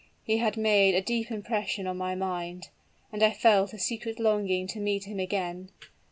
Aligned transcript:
He 0.23 0.37
had 0.37 0.57
made 0.57 0.95
a 0.95 1.01
deep 1.01 1.29
impression 1.31 1.85
on 1.85 1.95
my 1.95 2.15
mind; 2.15 2.69
and 3.13 3.21
I 3.21 3.29
felt 3.29 3.71
a 3.71 3.77
secret 3.77 4.19
longing 4.19 4.65
to 4.69 4.79
meet 4.79 5.03
him 5.03 5.19
again. 5.19 5.69